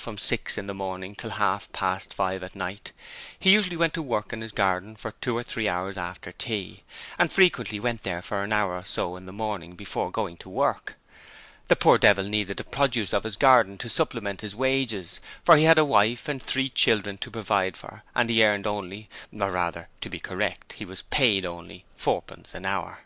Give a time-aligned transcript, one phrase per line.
[0.00, 2.92] from six in the morning till half past five at night,
[3.36, 6.84] he usually went to work in his garden for two or three hours after tea,
[7.18, 10.48] and frequently went there for an hour or so in the morning before going to
[10.48, 10.94] work.
[11.66, 15.64] The poor devil needed the produce of his garden to supplement his wages, for he
[15.64, 19.88] had a wife and three children to provide for and he earned only or rather,
[20.02, 23.00] to be correct, he was paid only fourpence an hour.